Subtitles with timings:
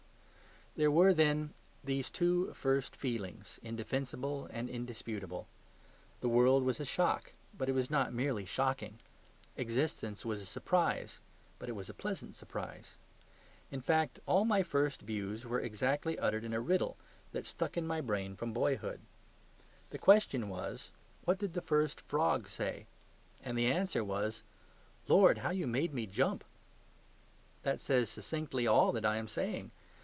[0.77, 1.53] There were, then,
[1.83, 5.49] these two first feelings, indefensible and indisputable.
[6.21, 8.97] The world was a shock, but it was not merely shocking;
[9.57, 11.19] existence was a surprise,
[11.59, 12.95] but it was a pleasant surprise.
[13.69, 16.95] In fact, all my first views were exactly uttered in a riddle
[17.33, 19.01] that stuck in my brain from boyhood.
[19.89, 20.93] The question was,
[21.25, 22.85] "What did the first frog say?"
[23.43, 24.41] And the answer was,
[25.09, 26.45] "Lord, how you made me jump!"
[27.63, 29.71] That says succinctly all that I am saying.